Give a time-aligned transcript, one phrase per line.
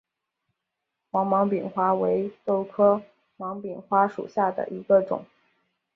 [1.11, 3.03] 黄芒柄花为豆科
[3.37, 5.23] 芒柄花属下的一个种。